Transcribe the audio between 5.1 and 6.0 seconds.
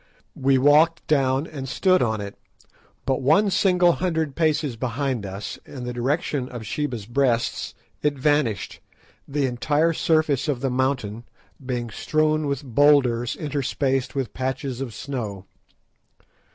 us, in the